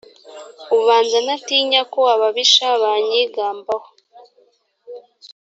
ubanza 0.77 1.17
ntatinya 1.25 1.81
ko 1.93 2.01
ababisha 2.13 2.67
banyigambaho. 2.81 3.87